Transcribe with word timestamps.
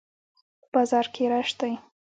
په 0.59 0.65
بازار 0.73 1.05
کښي 1.13 1.25
رش 1.31 1.49
دئ. 1.59 1.73